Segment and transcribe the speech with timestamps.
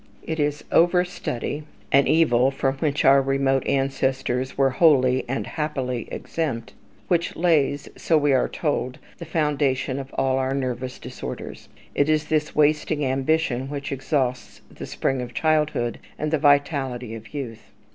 [0.23, 6.07] It is over study (an evil from which our remote ancestors were wholly and happily
[6.11, 6.73] exempt)
[7.07, 11.69] which lays, so we are told, the foundation of all our nervous disorders.
[11.93, 17.31] It is this wasting ambition which exhausts the spring of childhood and the vitality of
[17.35, 17.69] youth.